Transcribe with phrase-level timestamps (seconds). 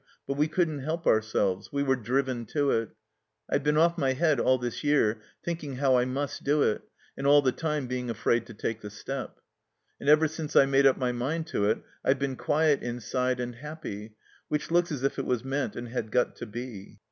[0.25, 1.71] But we couldn't help ourselves.
[1.71, 2.89] We were driven to it.
[3.47, 6.81] I've been oS my head all this year thinking how I must do it,
[7.15, 9.39] and all the time being afraid to take the step.
[9.99, 13.53] And ever since I made up my mind to it I've been quiet inside and
[13.57, 14.15] happy,
[14.47, 16.97] which looks as if it was meant and had got to be.